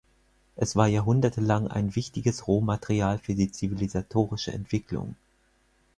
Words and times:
Es 0.55 0.75
war 0.75 0.87
jahrhundertelang 0.87 1.67
ein 1.67 1.95
wichtiges 1.95 2.47
Rohmaterial 2.47 3.19
für 3.19 3.35
die 3.35 3.51
zivilisatorische 3.51 4.51
Entwicklung. 4.51 5.15